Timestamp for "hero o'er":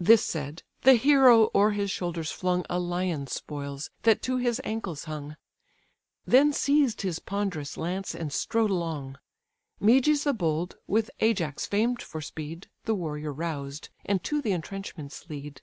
0.94-1.70